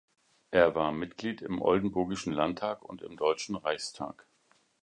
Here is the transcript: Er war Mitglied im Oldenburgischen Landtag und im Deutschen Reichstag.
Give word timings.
Er 0.49 0.73
war 0.73 0.91
Mitglied 0.91 1.43
im 1.43 1.61
Oldenburgischen 1.61 2.33
Landtag 2.33 2.81
und 2.83 3.03
im 3.03 3.17
Deutschen 3.17 3.55
Reichstag. 3.55 4.25